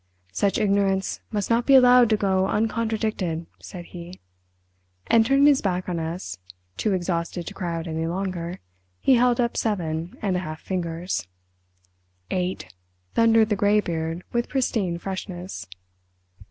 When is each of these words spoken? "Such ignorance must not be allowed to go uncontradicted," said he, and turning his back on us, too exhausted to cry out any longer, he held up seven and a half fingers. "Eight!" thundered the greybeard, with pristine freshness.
"Such 0.31 0.57
ignorance 0.57 1.19
must 1.29 1.51
not 1.51 1.67
be 1.67 1.75
allowed 1.75 2.09
to 2.09 2.17
go 2.17 2.47
uncontradicted," 2.47 3.45
said 3.59 3.85
he, 3.85 4.19
and 5.05 5.23
turning 5.23 5.45
his 5.45 5.61
back 5.61 5.87
on 5.87 5.99
us, 5.99 6.39
too 6.75 6.93
exhausted 6.93 7.45
to 7.45 7.53
cry 7.53 7.75
out 7.77 7.85
any 7.87 8.07
longer, 8.07 8.61
he 8.99 9.13
held 9.13 9.39
up 9.39 9.55
seven 9.55 10.15
and 10.19 10.35
a 10.35 10.39
half 10.39 10.59
fingers. 10.59 11.27
"Eight!" 12.31 12.73
thundered 13.13 13.49
the 13.49 13.55
greybeard, 13.55 14.23
with 14.33 14.49
pristine 14.49 14.97
freshness. 14.97 15.67